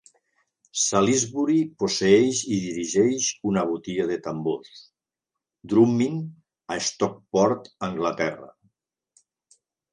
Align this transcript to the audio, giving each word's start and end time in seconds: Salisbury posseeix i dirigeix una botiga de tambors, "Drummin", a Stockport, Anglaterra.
Salisbury 0.83 1.57
posseeix 1.83 2.39
i 2.55 2.57
dirigeix 2.63 3.27
una 3.51 3.65
botiga 3.73 4.09
de 4.13 4.19
tambors, 4.29 4.81
"Drummin", 5.75 6.19
a 6.77 6.81
Stockport, 6.89 7.73
Anglaterra. 7.93 8.53